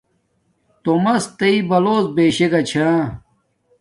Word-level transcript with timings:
تومس 0.83 1.23
تی 1.37 1.51
بلوڎ 1.69 2.03
بیشے 2.15 2.47
گا 2.51 2.61
چھا 2.69 2.89